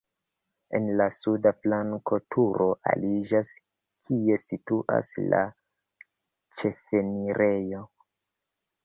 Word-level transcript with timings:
En 0.77 0.85
la 1.01 1.05
suda 1.15 1.49
flanko 1.65 2.17
turo 2.35 2.65
aliĝas, 2.91 3.51
kie 4.07 4.39
situas 4.45 5.13
la 5.35 5.43
ĉefenirejo. 6.61 7.85